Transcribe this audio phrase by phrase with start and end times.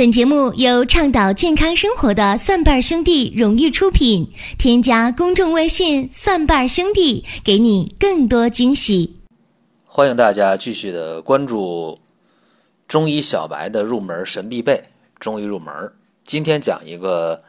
[0.00, 4.32] 本节目由倡导健康生活的蒜瓣兄弟荣誉出品。
[4.58, 9.20] 添加公众微信“蒜瓣兄弟”，给你更多惊喜。
[9.84, 11.98] 欢迎大家继续的关注
[12.88, 14.84] 中医小白的入门神必备
[15.18, 15.92] 中医入门。
[16.24, 17.42] 今天讲一个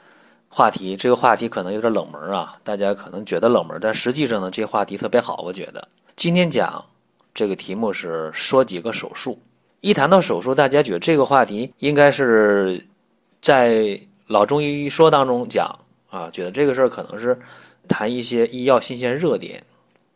[0.50, 5.42] 话题，这个话题可能有点冷门啊，大家可能觉得冷门，但实际上呢，这个话题特别好。
[5.46, 5.88] 我觉得
[6.18, 6.84] 今天讲
[7.34, 9.40] 这个题目是说几个手术。
[9.82, 12.86] 一谈到手术，大家觉得这个话题应该是
[13.42, 15.68] 在老中医说当中讲
[16.12, 17.38] 啊，觉得这个事儿可能是
[17.88, 19.64] 谈一些医药新鲜热点。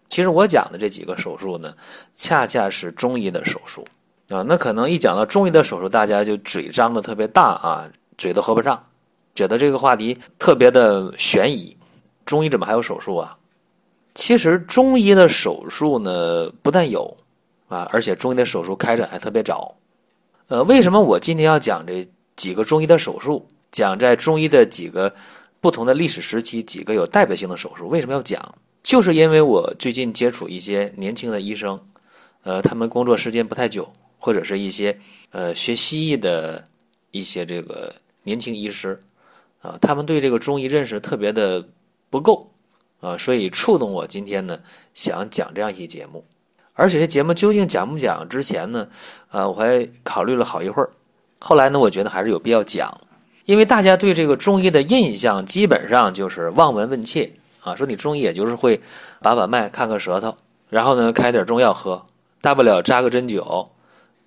[0.07, 1.73] 其实我讲的这几个手术呢，
[2.13, 3.85] 恰恰是中医的手术
[4.29, 4.45] 啊。
[4.47, 7.89] 那可能一讲到中医的手术，大家就嘴张的特别大啊，
[8.19, 8.81] 嘴都合不上，
[9.33, 11.75] 觉得这个话题特别的悬疑。
[12.23, 13.35] 中医怎么还有手术啊？
[14.13, 17.17] 其实中医的手术呢，不但有。
[17.67, 19.75] 啊，而且中医的手术开展还特别早，
[20.47, 23.47] 呃，为什么我今天要讲这几个中医的手术？
[23.71, 25.13] 讲在中医的几个
[25.59, 28.55] 不同的历史时期，几个有代表性的手术，为什么要讲？
[28.81, 31.81] 就是因为我最近接触一些年轻的医生，
[32.43, 34.97] 呃，他们工作时间不太久，或者是一些
[35.31, 36.63] 呃学西医的
[37.11, 38.99] 一些这个年轻医师，
[39.61, 41.67] 啊，他们对这个中医认识特别的
[42.09, 42.51] 不够，
[43.01, 44.59] 啊，所以触动我今天呢
[44.93, 46.23] 想讲这样一期节目。
[46.77, 48.27] 而且这节目究竟讲不讲？
[48.27, 48.85] 之前呢，
[49.31, 50.89] 呃，我还考虑了好一会儿。
[51.39, 52.99] 后来呢，我觉得还是有必要讲，
[53.45, 57.31] 因为大家对这个中医的印象基本上就是望闻问切
[57.63, 58.81] 啊，说你中医也就是会
[59.21, 60.35] 把把脉、看看舌头，
[60.69, 62.05] 然后呢开点中药喝，
[62.41, 63.67] 大不了扎个针灸，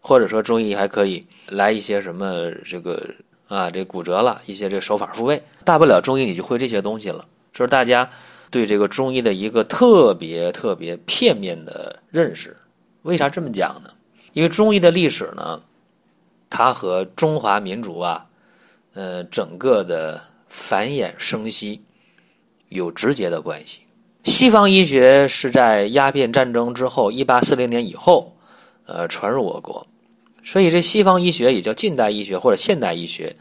[0.00, 3.02] 或者说中医还可以来一些什么这个
[3.48, 8.08] 啊，这骨折了一些这手法复位，大不了中医你就会这些东西了，就是大家。
[8.50, 12.56] 对这个中医的一个特别特别片面的认识，
[13.02, 13.90] 为啥这么讲呢？
[14.32, 15.60] 因为中医的历史呢，
[16.48, 18.24] 它和中华民族啊，
[18.94, 21.80] 呃，整个的繁衍生息
[22.68, 23.82] 有直接的关系。
[24.24, 28.34] 西方医学是在鸦片战争之后，一八四零年以后，
[28.86, 29.86] 呃，传入我国，
[30.44, 33.34] 所以这西方医学也叫近代医学或者现代医学，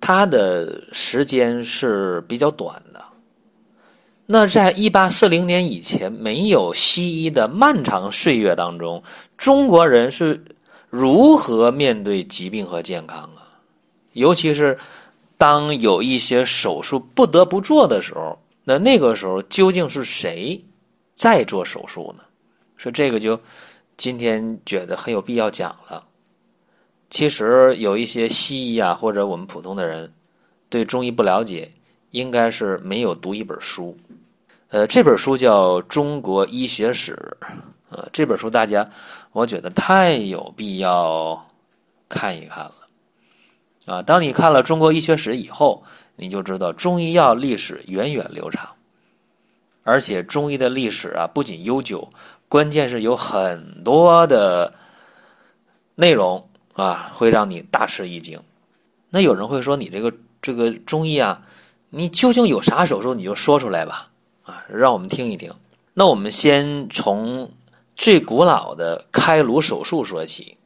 [0.00, 3.02] 它的时间是比较短的。
[4.32, 9.02] 那在一八四零年以前，没有西医的漫长岁月当中，
[9.36, 10.42] 中国人是
[10.88, 13.60] 如何面对疾病和健康啊？
[14.14, 14.78] 尤其是
[15.36, 20.64] 当有一些手术不得不做的时候，那那个时候究竟是谁
[21.14, 22.24] 在做手术呢？
[22.78, 23.38] 说这个就
[23.98, 26.06] 今天觉得很有必要讲了。
[27.10, 30.10] 其实有一些西医啊，或者我们普通的人
[30.70, 31.70] 对中医不了解，
[32.12, 33.94] 应该是没有读一本书。
[34.72, 37.36] 呃，这本书叫《中国医学史》，
[37.90, 38.88] 呃，这本书大家，
[39.32, 41.46] 我觉得太有必要
[42.08, 42.72] 看一看了。
[43.84, 45.82] 啊，当你看了《中国医学史》以后，
[46.16, 48.66] 你就知道中医药历史源远流长，
[49.82, 52.08] 而且中医的历史啊不仅悠久，
[52.48, 54.72] 关键是有很多的
[55.96, 58.40] 内容啊会让你大吃一惊。
[59.10, 61.42] 那有人会说，你这个这个中医啊，
[61.90, 64.06] 你究竟有啥手术，你就说出来吧。
[64.44, 65.52] 啊，让我们听一听。
[65.94, 67.50] 那我们先从
[67.94, 70.56] 最古老的开颅手术说起。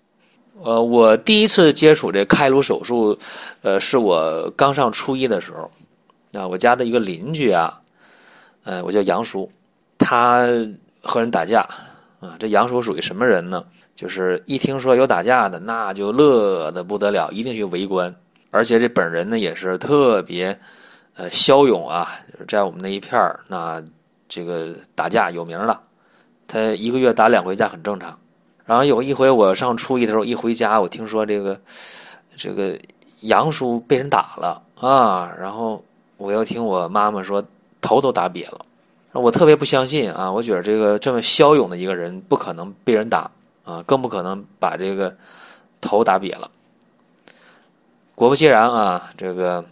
[0.63, 3.19] 呃，我第一次接触这开颅手术，
[3.61, 5.71] 呃，是我刚上初一的时候。
[6.33, 7.81] 啊，我家的一个邻居啊，
[8.65, 9.51] 呃，我叫杨叔，
[9.99, 10.47] 他
[11.03, 11.61] 和人打架。
[12.21, 13.65] 啊，这杨叔属于什么人呢？
[13.95, 18.15] 就是一听说有打架的，那就乐得不得了，一定去围观。
[18.51, 20.59] 而且这本人呢，也是特别。
[21.19, 22.13] 呃，骁勇啊，
[22.47, 23.83] 在我们那一片儿，那
[24.29, 25.81] 这个打架有名了。
[26.47, 28.19] 他一个月打两回架很正常。
[28.65, 31.61] 然后有一回我上初一的时候，一回家，我听说这个
[32.37, 32.79] 这个
[33.21, 35.33] 杨叔被人打了啊。
[35.39, 35.83] 然后
[36.17, 37.43] 我又听我妈妈说
[37.81, 38.65] 头都打瘪了，
[39.13, 40.31] 我特别不相信啊。
[40.31, 43.31] 我觉得这个这么骁勇的一个人不可能被人打
[43.65, 45.17] 啊，更不可能把这个
[45.81, 46.51] 头打瘪了。
[48.15, 49.65] 果不其然啊，这个。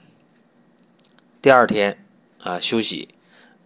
[1.43, 2.04] 第二天，
[2.44, 3.08] 啊休息，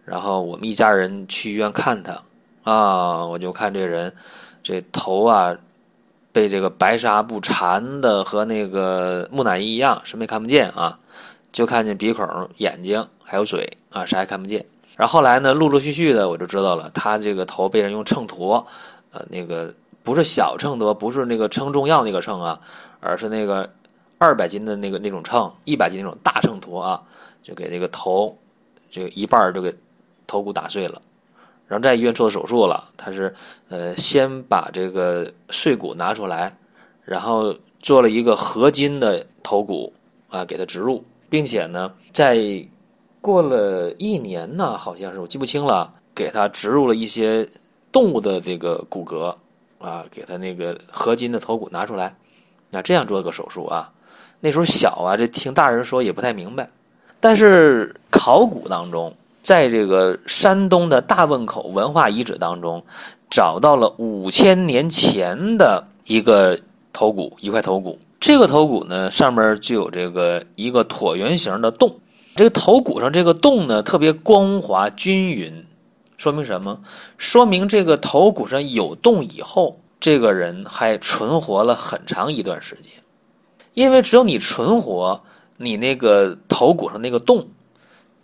[0.05, 2.23] 然后我们一家人去医院看他，
[2.63, 4.15] 啊，我就看这人，
[4.63, 5.53] 这头啊，
[6.31, 10.97] 被这个白纱布缠的和那个木乃伊一样，什么也看不见啊，
[11.51, 12.25] 就看见鼻孔、
[12.57, 14.65] 眼睛还有嘴啊，啥也看不见。
[14.95, 18.65] 然后后来呢，陆陆续续的我就知道了，他这个头被人用秤砣，
[19.11, 19.73] 呃，那个
[20.03, 22.57] 不是小秤砣，不是那个称重要那个秤啊，
[23.01, 23.69] 而是那个
[24.17, 27.03] 二百斤的那个那种秤，一百斤那种大秤砣啊。
[27.41, 28.37] 就给这个头，
[28.89, 29.73] 这个一半就给
[30.25, 31.01] 头骨打碎了，
[31.67, 32.83] 然后在医院做手术了。
[32.97, 33.33] 他是
[33.69, 36.55] 呃先把这个碎骨拿出来，
[37.03, 39.93] 然后做了一个合金的头骨
[40.29, 42.37] 啊，给他植入，并且呢，在
[43.21, 47.47] 过了一年呢，好像是我记不清了，给他植入了一些
[47.91, 49.35] 动物的这个骨骼
[49.79, 52.15] 啊，给他那个合金的头骨拿出来，
[52.69, 53.91] 那这样做个手术啊。
[54.39, 56.69] 那时候小啊，这听大人说也不太明白，
[57.19, 62.83] 但是考古当中，在这个山东的大汶口文化遗址当中，
[63.29, 66.59] 找到了五千年前的一个
[66.91, 67.97] 头骨，一块头骨。
[68.19, 71.97] 这个头骨呢，上面就有这个一个椭圆形的洞。
[72.35, 75.65] 这个头骨上这个洞呢，特别光滑均匀，
[76.17, 76.77] 说明什么？
[77.17, 82.91] 说明这个头骨上有洞以后，这个人还存活了很长一段时间。
[83.75, 85.21] 因为只有你存活，
[85.55, 87.47] 你那个头骨上那个洞，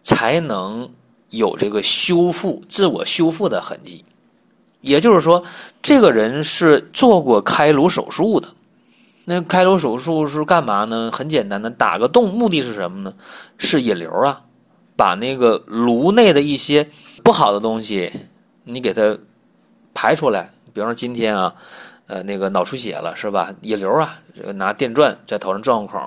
[0.05, 0.91] 才能
[1.31, 4.05] 有这个修复、自我修复的痕迹。
[4.81, 5.43] 也就是说，
[5.81, 8.49] 这个人是做过开颅手术的。
[9.25, 11.09] 那开颅手术是干嘛呢？
[11.11, 13.11] 很简单的，打个洞，目的是什么呢？
[13.57, 14.43] 是引流啊，
[14.95, 16.87] 把那个颅内的一些
[17.23, 18.11] 不好的东西，
[18.65, 19.17] 你给它
[19.95, 20.51] 排出来。
[20.71, 21.55] 比方说今天啊，
[22.05, 23.51] 呃，那个脑出血了是吧？
[23.61, 24.19] 引流啊，
[24.53, 25.99] 拿电钻在头上钻个孔，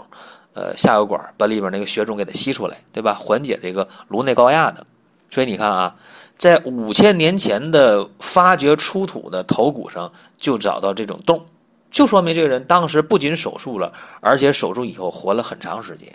[0.58, 3.14] 呃，下个管把里边那个血肿给它吸出来，对吧？
[3.14, 4.84] 缓解这个颅内高压的。
[5.31, 5.94] 所以你看啊，
[6.37, 11.46] 在五千年前的发掘出土的头骨上就找到这种洞。
[11.93, 16.12] 就说明这个人当时不仅手术了，而且手术以后活了很长时间，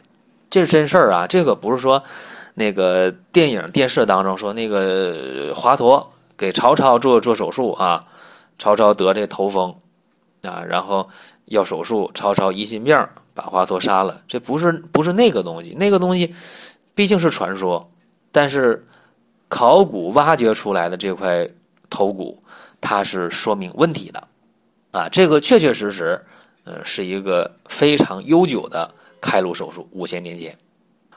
[0.50, 1.26] 这是真事儿啊！
[1.26, 2.04] 这个不是说
[2.54, 6.06] 那个电影、电视当中说那个华佗
[6.38, 8.04] 给曹操做做手术啊，
[8.60, 9.74] 曹操得这头风
[10.44, 11.10] 啊，然后
[11.46, 12.96] 要手术，曹操疑心病
[13.34, 16.34] 把华佗杀了，这不是不是那个东西，那个东西
[16.94, 17.90] 毕竟是传说，
[18.32, 18.86] 但是
[19.48, 21.48] 考古挖掘出来的这块
[21.90, 22.44] 头骨，
[22.82, 24.28] 它是说明问题的。
[24.92, 26.22] 啊，这个确确实实，
[26.66, 30.56] 呃，是一个非常悠久的开颅手术，五千年前。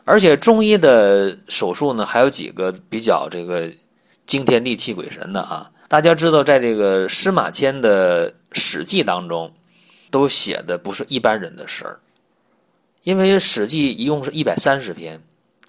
[0.05, 3.69] 而且中医的手术呢，还有几个比较这个
[4.25, 5.69] 惊天地泣鬼神的啊。
[5.89, 9.53] 大家知道，在这个司马迁的《史记》当中，
[10.11, 12.01] 都写的不是一般人的事儿，
[13.03, 15.21] 因为《史记》一共是一百三十篇，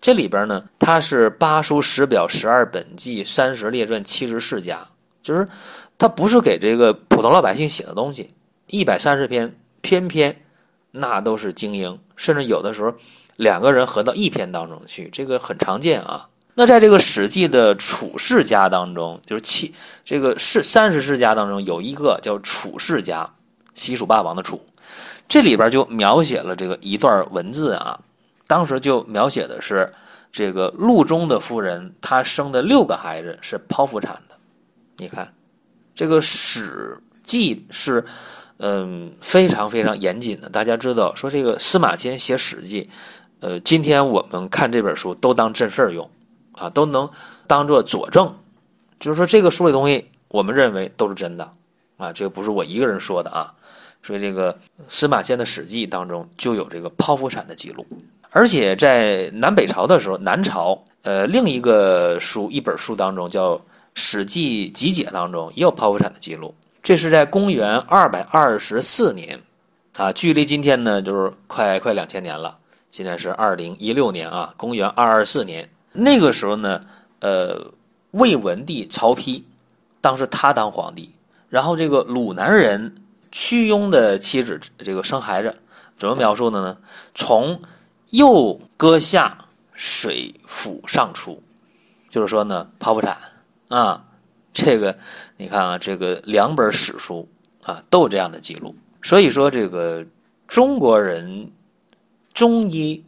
[0.01, 4.87] 这里边呢，它是八书、十表、十二本纪、三十列传、七十世家，
[5.21, 5.47] 就是。
[5.99, 8.29] 他不是给这个普通老百姓写的东西，
[8.67, 10.43] 一百三十篇，篇篇
[10.91, 12.93] 那都是精英，甚至有的时候
[13.35, 16.27] 两个人合到一篇当中去，这个很常见啊。
[16.59, 23.30] 那在这个《史记》的楚世家当中，就是七这个世三十世家当中有一个叫楚世家，
[23.75, 24.65] 西楚霸王的楚，
[25.30, 28.00] 这里边就描写了这个一段文字啊，
[28.48, 29.94] 当时就描写的是
[30.31, 34.36] 这个陆中的夫人，她生的六个孩子是剖腹产的，
[34.98, 35.31] 你看。
[35.94, 38.03] 这个《史记》是，
[38.57, 40.50] 嗯，非常非常严谨的。
[40.50, 42.83] 大家知道，说这个司马迁写《史记》，
[43.42, 46.07] 呃，今天我们看这本书都当正事儿用，
[46.57, 47.09] 啊，都能
[47.45, 48.33] 当做佐证。
[49.00, 51.50] 就是说，这个书里东西，我们认为都是真的，
[51.98, 53.54] 啊，这个不是我一个人说的啊。
[54.04, 54.57] 所以，这个
[54.89, 57.86] 司马迁的《史记》当中就有这个剖腹产的记录，
[58.31, 63.60] 而且在南北朝的时候，南朝，呃，另一个书一本书当中叫。
[64.00, 66.53] 《史记集解》当中也有剖腹产的记录，
[66.83, 69.39] 这是在公元二百二十四年，
[69.95, 72.56] 啊，距离今天呢就是快快两千年了。
[72.92, 75.67] 现在是二零一六年啊，公元二二四年，
[75.98, 76.86] 那个时候呢，
[77.20, 77.74] 呃，
[78.12, 79.44] 魏文帝曹丕，
[80.00, 81.13] 当时他当皇帝，
[81.50, 82.96] 然后这个鲁南人
[83.32, 85.56] 屈庸的妻子这个生孩子，
[85.98, 86.77] 怎么描述的呢？
[87.16, 87.60] 从
[88.12, 91.42] 右割下，水府上出，
[92.10, 93.18] 就是说呢，剖腹产。
[93.68, 94.06] 啊，
[94.54, 94.98] 这个
[95.36, 97.27] 你看啊，这个两本史书
[97.63, 98.75] 啊都有这样的记录。
[99.01, 100.06] 所以说，这个
[100.48, 101.51] 中国人
[102.34, 103.04] 中医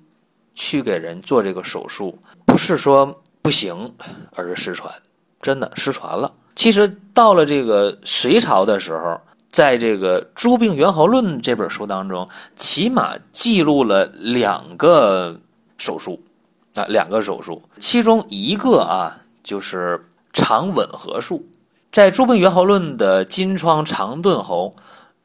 [0.59, 3.95] 去给人做这个手术，不是说不行，
[4.35, 4.93] 而是失传，
[5.41, 6.29] 真的失传了。
[6.57, 15.39] 其实到了这个隋朝的时候，在这个《诸病源候论》这本书当中，起码记录了两个
[15.77, 16.21] 手术
[16.75, 20.05] 啊，两个手术，其中一个啊就是。
[20.31, 21.43] 肠吻合术，
[21.91, 24.73] 在《诸病源候论》的《金疮肠钝喉》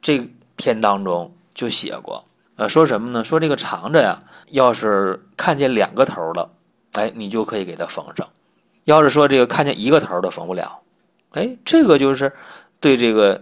[0.01, 2.25] 这篇当中就写过，
[2.57, 3.23] 呃，说什么呢？
[3.23, 4.19] 说这个肠子呀，
[4.51, 6.49] 要是看见两个头的，
[6.93, 8.25] 哎，你就可以给它缝上；
[8.85, 10.79] 要是说这个看见一个头的缝不了，
[11.31, 12.31] 哎，这个就是
[12.79, 13.41] 对这个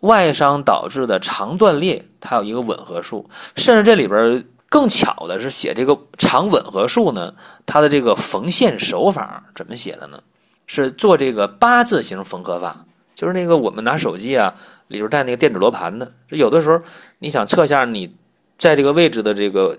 [0.00, 3.28] 外伤导致的肠断裂，它有一个吻合术。
[3.56, 7.32] 甚至这里边更巧的是，写这个肠吻合术呢，
[7.64, 10.20] 它的这个缝线手法怎么写的呢？
[10.66, 14.54] 是做这个八字形缝合法，就是那个我们拿手机啊，
[14.88, 16.12] 里边带那个电子罗盘的。
[16.28, 16.80] 有的时候
[17.18, 18.14] 你想测一下你
[18.60, 19.76] 在这个位置的这个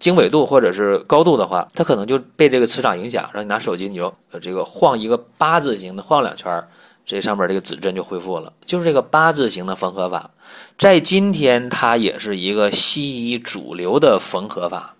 [0.00, 4.12] 经纬度或者是高度的话，它可能就被这个磁场影响，让你拿手机你就
[4.42, 6.62] 这个晃一个八字形的晃两圈，
[7.06, 8.52] 这上面这个指针就恢复了。
[8.66, 10.28] 就是这个八字形的缝合法，
[10.76, 14.96] 在今天它也是一个西医主流的缝合法，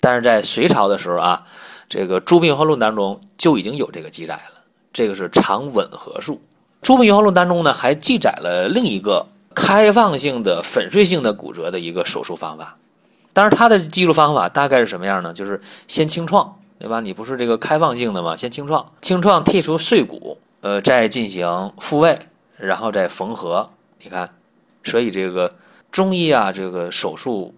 [0.00, 1.44] 但是在隋朝的时候啊，
[1.90, 4.62] 这个《诸病源论》当中就已经有这个记载了。
[4.94, 6.36] 这个是长吻合术。
[6.80, 12.76] 《诸病源论》当中呢，还记载了另一个开放性的粉碎性的骨折的一个手术方法。
[13.32, 15.32] 当然，它的记录方法大概是什么样呢？
[15.32, 17.00] 就是先清创，对吧？
[17.00, 18.36] 你不是这个开放性的吗？
[18.36, 22.18] 先清创，清创剔除碎骨，呃，再进行复位，
[22.58, 23.70] 然后再缝合。
[24.02, 24.30] 你看，
[24.84, 25.50] 所以这个
[25.90, 27.54] 中医啊，这个手术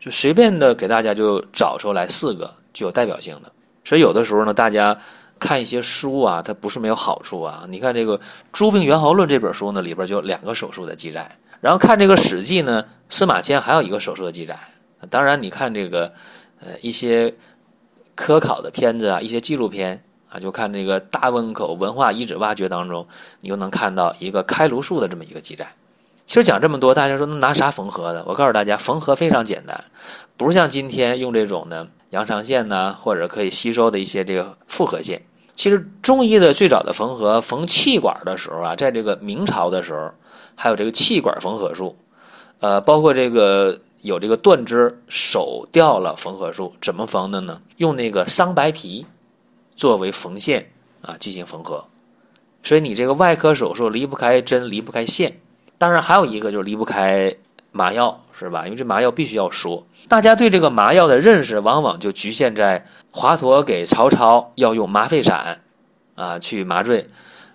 [0.00, 3.50] 就随便的给大家就找出来四个具有代表性的。
[3.84, 4.96] 所以有的时候呢，大家
[5.40, 7.64] 看一些书啊，它不是没有好处啊。
[7.68, 8.16] 你看这个
[8.52, 11.28] 《诸病源候论》这本书呢，里边就有两个手术的记载。
[11.60, 14.56] 然后看这个《史记》呢，司马迁还有一个手术的记载。
[15.08, 16.12] 当然，你看这个，
[16.60, 17.34] 呃，一些
[18.14, 23.06] 科考的片子啊，一些纪录片啊，就看这个大汶口文化遗址挖掘当中，
[23.40, 25.66] 你就能看到一个开颅术的这么一个记载。
[26.26, 28.22] 其实讲这么多，大家说拿啥缝合的？
[28.26, 29.82] 我告诉大家，缝合非常简单，
[30.36, 35.20] 不是像今天用这种的羊肠线呢，或者可以吸收的一些这个复合线。
[35.60, 40.10] 其实中医的最早的缝合，缝气管的时候啊，在这个明朝的时候，
[40.54, 41.98] 还有这个气管缝合术，
[42.60, 43.78] 呃，包括这个。
[44.00, 47.60] 有这个断肢手掉了缝合术，怎么缝的呢？
[47.76, 49.04] 用那个桑白皮
[49.76, 51.84] 作为缝线啊，进行缝合。
[52.62, 55.38] 所以你这个外科手术离不开针，离不开线。
[55.76, 57.36] 当然还有一个就是离不开
[57.72, 58.64] 麻药，是吧？
[58.64, 59.86] 因为这麻药必须要说。
[60.08, 65.60] 大家对这个麻药的认识，往往就局限在华佗给曹操要用麻沸散
[66.14, 67.06] 啊去麻醉，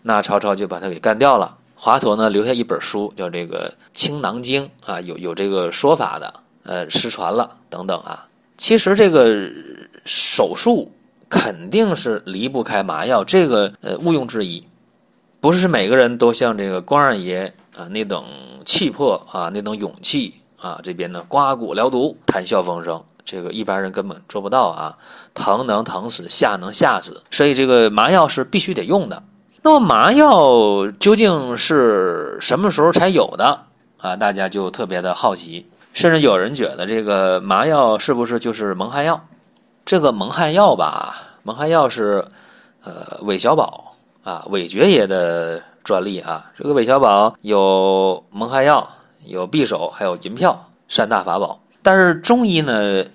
[0.04, 1.58] 那曹操就把他给干掉了。
[1.76, 8.28] 华佗呢留下一本书，叫这个《青囊经》啊，有有这个说法的，呃，失传了等等啊。
[8.58, 9.50] 其实这个
[10.06, 10.90] 手术
[11.28, 14.64] 肯定是离不开麻药，这个呃毋庸置疑。
[15.42, 18.24] 不是每个人都像这个关二爷啊那等
[18.66, 24.98] 气魄啊那等勇气啊，这边呢刮骨疗毒，谈笑风生，这个一般人根本做不到啊。
[25.34, 29.22] 疼能疼死，吓能吓死，所以这个麻药是必须得用的。
[29.62, 33.60] 那么麻药究竟是什么时候才有的
[34.00, 34.16] 啊？
[34.16, 39.20] 大家就特别的好奇，甚至有人觉得这个麻药是不是就是蒙汗药？
[39.84, 42.26] 这个蒙汗药吧，蒙汗药是
[42.84, 46.52] 呃韦小宝啊韦爵爷的专利啊。
[46.58, 48.86] 这个韦小宝有蒙汗药，
[49.24, 51.62] 有匕首，还有银票三大法宝。
[51.82, 53.06] 但是中医呢？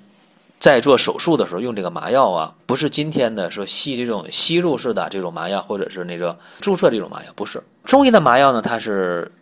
[0.61, 7.63] 在做手术的时候用这个麻药啊，不是今天的说吸这种吸入式的这种麻药，或者是那个注射这种麻药，不是。
[7.83, 9.33] 中医的麻药呢，它是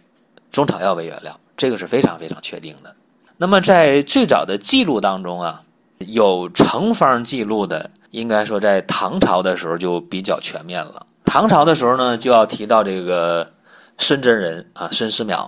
[0.53, 2.95] 中草药为原料，这个是非常非常确定的。
[3.37, 5.65] 那么在最早的记录当中啊，
[5.99, 11.05] 有成方记录的，应该说在唐朝的时候就比较全面了。
[11.29, 13.47] 唐朝的时候呢，就要提到这个
[13.99, 15.47] 孙真人啊，孙思邈。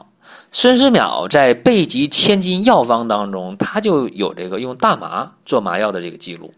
[0.53, 6.53] 孙思邈在《备急千金药方》当中，他就有这个用大麻做麻药的这个记录。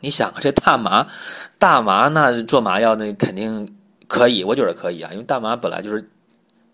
[0.00, 1.06] 你想啊，这大麻，
[1.58, 3.66] 大麻那做麻药那肯定
[4.06, 6.06] 可以，我觉得可以啊，因为大麻本来就是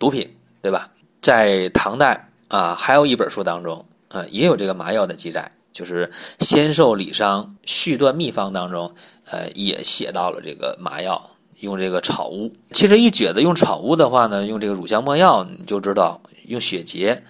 [0.00, 0.28] 毒品，
[0.60, 0.90] 对吧？
[1.22, 6.10] 在唐代啊，还有一本书当中啊，也有这个麻药的记载，就是
[6.44, 8.92] 《仙寿礼伤续断秘方》当中，
[9.30, 11.22] 呃，也写到了这个麻药。
[11.60, 17.20] 用这个草乌，其实一觉得用草乌的话呢，用这个乳香没药，你就知道用血竭，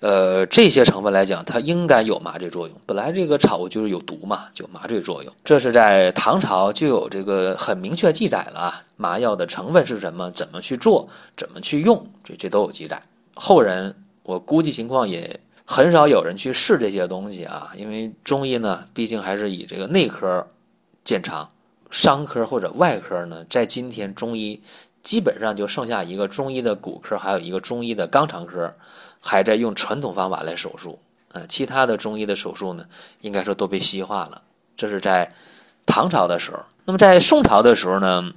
[0.00, 2.76] 呃，这些成分来讲，它应该有麻醉作用。
[2.86, 5.32] 本来这个草乌就是有毒嘛，就麻醉作用。
[5.44, 13.00] 这是在唐朝就有这个很明确记载了啊，麻药的成分是什么，怎么去做，怎么去用，这这都有记载。
[13.34, 13.94] 后人
[14.24, 20.44] 我估计情况也很少有人去试这些东西啊，因为中医呢，毕竟还是以这个内科
[21.04, 21.48] 见长。
[21.90, 24.60] 伤科或者外科呢，在今天中医
[25.02, 28.72] 基本上就剩下一个中医的骨科，还有一个中医的肛肠科，
[29.20, 30.98] 还在用传统方法来手术。
[31.32, 32.84] 呃，其他的中医的手术呢，
[33.20, 34.42] 应该说都被西化了。
[34.76, 35.30] 这是在
[35.84, 36.58] 唐朝的时候。
[36.84, 38.32] 那么在宋朝的时候呢，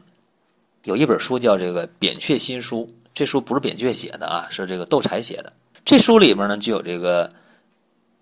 [0.84, 5.54] 有一本书叫这个《扁鹊新书》，这书不是扁鹊写的啊，是这个窦柴写的。
[5.86, 7.32] 这书里面呢就有这个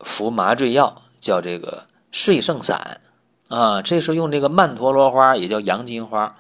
[0.02, 3.02] 服麻醉药，叫这个睡圣散。
[3.50, 6.34] 啊，这是用这个曼陀罗花，也叫洋金花，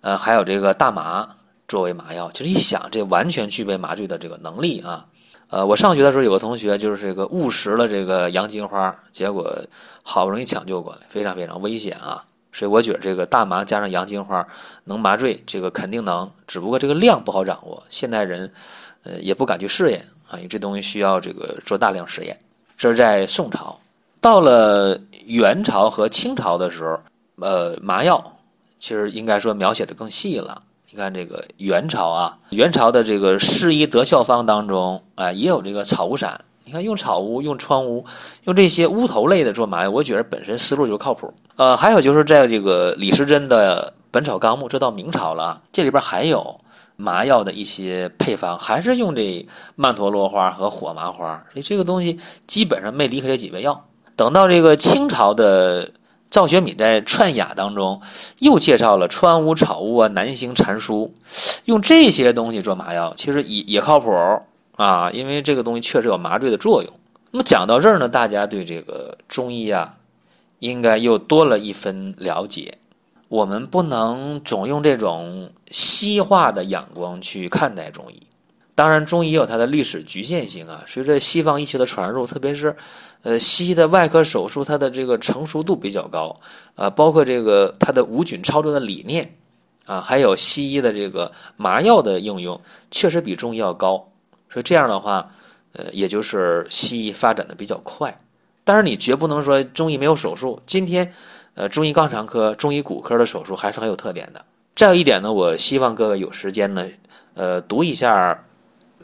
[0.00, 1.28] 呃，还有这个大麻
[1.68, 2.30] 作为麻药。
[2.32, 5.04] 其实一想，这完全具备麻醉的这个能力啊。
[5.50, 9.52] 呃，我上学的时候有个同学就是这个误食了这个洋金花，结果
[10.02, 12.24] 好不容易抢救过来，非常非常危险啊。
[12.52, 14.46] 所以我觉得这个大麻加上洋金花
[14.84, 18.48] 能麻醉，这个肯定能，只不过这个量不好掌握，现代人
[19.02, 22.38] 呃也不敢去试验啊，因为这东西需要这个做大量实验。
[22.76, 23.76] 这是在宋朝。
[24.20, 26.98] 到了元朝和清朝的时候，
[27.46, 28.36] 呃，麻药
[28.78, 30.62] 其实应该说描写的更细了。
[30.90, 36.40] 你看这个元朝啊，元朝的这个适医德效方当中，啊，也有这个草乌散。
[36.66, 38.04] 你看用草乌、用川乌、
[38.44, 41.32] 用这些乌头类的做麻药，我觉得本身思路就靠谱。
[41.56, 46.58] 呃，还有就是在这个李时珍的《本草纲目》，这到明朝了，这里边还有
[46.96, 53.84] 麻药的一些配方，还是用这曼陀罗花和火麻花，所以这个东西基本上没离开这几味药。
[54.16, 55.90] 等到这个清朝的。
[56.30, 58.02] 赵学敏在《串雅》当中
[58.40, 61.12] 又介绍了川乌、草乌啊、南星、蟾酥，
[61.66, 64.10] 用这些东西做麻药，其实也也靠谱
[64.74, 66.92] 啊，因为这个东西确实有麻醉的作用。
[67.30, 69.94] 那么讲到这儿呢，大家对这个中医啊，
[70.58, 72.78] 应该又多了一分了解。
[73.28, 78.20] 我们不能总用这种西化的眼光去看待中医。
[78.76, 80.82] 当然，中医有它的历史局限性啊。
[80.88, 82.74] 随着西方医学的传入，特别是，
[83.22, 86.36] 呃，西医的外科手术，它的这个成熟度比较高，
[86.74, 89.32] 啊，包括这个它的无菌操作的理念，
[89.86, 94.10] 啊，还有西医的这个麻药的应用，确实比中医要高。
[94.50, 95.30] 所以这样的话，
[95.74, 98.18] 呃，也就是西医发展的比较快。
[98.64, 100.60] 但是你绝不能说中医没有手术。
[100.66, 101.12] 今天，
[101.54, 104.44] 呃，中医肛肠科、中医骨科的手术还是很有特点的。
[104.74, 106.84] 再有一点呢，我希望各位有时间呢，
[107.34, 108.34] 呃，读一下。《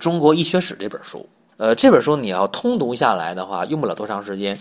[0.00, 1.28] 中国医学史》这本书，
[1.58, 4.58] 呃，这本书你要通读下来的话，用不了多长时间，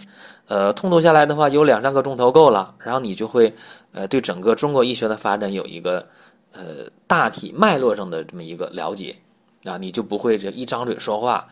[0.47, 3.51] 呃，通读下来的话有两三个钟头够了，然后你就会，
[3.93, 6.05] 呃，对整个中国医学的发展有一个，
[6.51, 9.15] 呃，大体脉络上的这么一个了解，
[9.63, 11.47] 啊，你就不会这一张嘴说话，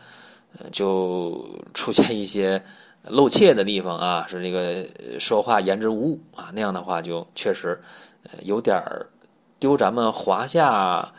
[0.58, 2.62] 呃，就出现一些
[3.08, 4.86] 露怯的地方啊，是这个
[5.18, 7.80] 说话言之无物啊，那样的话就确实，
[8.24, 9.08] 呃，有点儿。
[9.60, 11.12] 丢咱们华夏，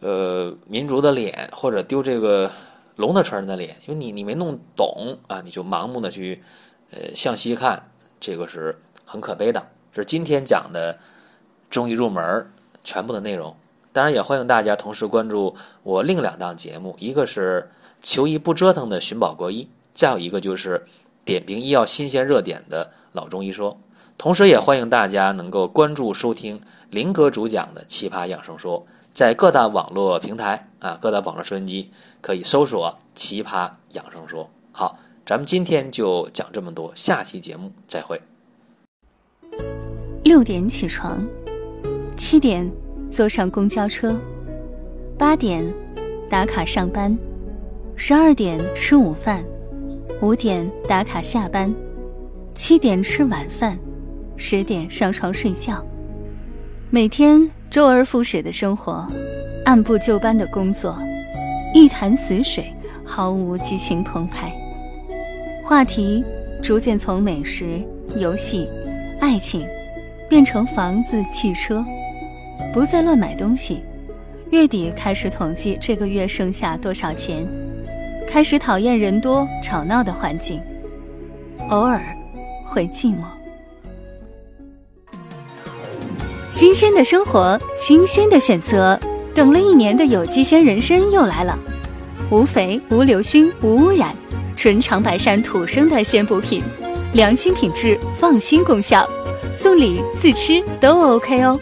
[0.00, 2.50] 呃，民族的脸，或者丢这个
[2.96, 6.42] 龙的传人的脸，因为你你没弄懂啊，你就盲目的去，
[6.90, 9.66] 呃，向西看，这个是很可悲的。
[9.92, 10.98] 是今天讲的
[11.68, 12.50] 中医入门
[12.82, 13.54] 全部的内容。
[13.92, 17.70] 当然，也欢迎大家同时关注我另两档节目，一个是
[18.02, 20.86] 求医不折腾的寻宝国医，再有一个就是
[21.24, 23.78] 点评医药新鲜热点的老中医说。
[24.16, 26.58] 同时，也欢迎大家能够关注收听。
[26.90, 28.80] 林哥主讲的《奇葩养生说》
[29.12, 34.44] 在各大网络平台啊，各大网络收音机可以搜索《奇葩养生说》。
[34.72, 38.20] 好，咱们今天就讲这么多，下期节目再会。
[40.22, 41.24] 六点起床，
[42.16, 42.70] 七点
[43.10, 44.14] 坐上公交车，
[45.18, 45.64] 八点
[46.28, 47.16] 打卡上班，
[47.96, 49.44] 十二点吃午饭，
[50.20, 51.74] 五点打卡下班，
[52.54, 53.78] 七点吃晚饭，
[54.36, 55.84] 十点上床睡觉。
[56.96, 59.06] 每天周而复始的生活，
[59.66, 60.98] 按部就班的工作，
[61.74, 62.72] 一潭死水，
[63.04, 64.50] 毫无激情澎湃。
[65.62, 66.24] 话题
[66.62, 67.82] 逐渐从美食、
[68.16, 68.66] 游戏、
[69.20, 69.62] 爱情，
[70.26, 71.84] 变成房子、汽车，
[72.72, 73.82] 不再乱买东西。
[74.48, 77.46] 月底开始统计这个月剩下多少钱，
[78.26, 80.62] 开始讨厌人多吵闹的环境，
[81.68, 82.00] 偶尔
[82.64, 83.35] 会寂寞。
[86.56, 88.98] 新鲜的生活，新鲜的选择。
[89.34, 91.54] 等了一年的有机鲜人参又来了，
[92.30, 94.16] 无肥、无硫熏、无污染，
[94.56, 96.62] 纯长白山土生的鲜补品，
[97.12, 99.06] 良心品质，放心功效，
[99.54, 101.60] 送礼自吃都 OK 哦。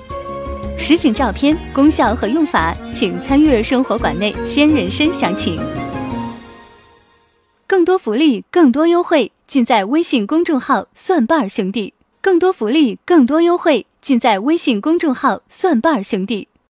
[0.79, 5.61] 实景照片、功效和用法，请参阅生活馆内鲜人参详情。
[7.67, 11.95] 更多福利，更多优惠，尽在微信公众号“蒜瓣兄弟”。
[12.23, 13.85] 更多福利，更多优惠。
[14.05, 16.47] 尽在微信公众号“蒜瓣兄弟”。